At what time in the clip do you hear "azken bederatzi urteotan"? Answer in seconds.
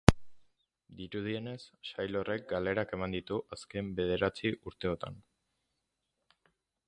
3.57-5.23